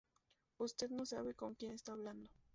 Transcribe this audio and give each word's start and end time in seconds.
Usted 0.57 0.89
no 0.89 1.05
sabe 1.05 1.35
con 1.35 1.53
quién 1.53 1.73
está 1.73 1.91
hablando 1.91 2.27